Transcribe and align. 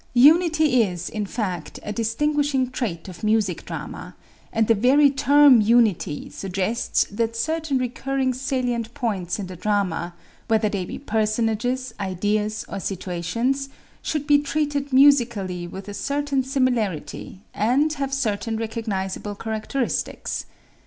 Unity 0.15 0.81
is, 0.81 1.09
in 1.09 1.27
fact, 1.27 1.79
a 1.83 1.93
distinguishing 1.93 2.71
trait 2.71 3.07
of 3.07 3.23
music 3.23 3.65
drama; 3.65 4.15
and 4.51 4.67
the 4.67 4.73
very 4.73 5.11
term 5.11 5.61
"unity" 5.61 6.27
suggests 6.31 7.03
that 7.11 7.35
certain 7.35 7.77
recurring 7.77 8.33
salient 8.33 8.91
points 8.95 9.37
in 9.37 9.45
the 9.45 9.55
drama, 9.55 10.15
whether 10.47 10.69
they 10.69 10.85
be 10.85 10.97
personages, 10.97 11.93
ideas 11.99 12.65
or 12.67 12.79
situations, 12.79 13.69
should 14.01 14.25
be 14.25 14.39
treated 14.39 14.91
musically 14.91 15.67
with 15.67 15.87
a 15.87 15.93
certain 15.93 16.41
similarity, 16.43 17.41
and 17.53 17.93
have 17.93 18.11
certain 18.11 18.57
recognizable 18.57 19.35
characteristics. 19.35 20.45